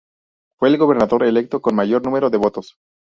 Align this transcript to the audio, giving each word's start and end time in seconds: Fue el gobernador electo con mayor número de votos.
Fue 0.57 0.69
el 0.69 0.79
gobernador 0.79 1.21
electo 1.21 1.61
con 1.61 1.75
mayor 1.75 2.03
número 2.03 2.31
de 2.31 2.37
votos. 2.39 2.75